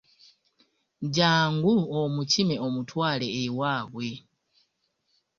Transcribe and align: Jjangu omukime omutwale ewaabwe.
Jjangu 1.03 1.73
omukime 2.01 2.55
omutwale 2.67 3.27
ewaabwe. 3.43 4.09